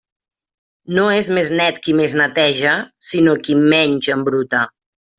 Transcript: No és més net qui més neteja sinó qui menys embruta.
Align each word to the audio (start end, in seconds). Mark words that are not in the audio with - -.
No 0.99 1.03
és 1.17 1.29
més 1.39 1.51
net 1.59 1.77
qui 1.85 1.95
més 2.01 2.17
neteja 2.23 2.75
sinó 3.13 3.39
qui 3.47 3.63
menys 3.71 4.15
embruta. 4.21 4.69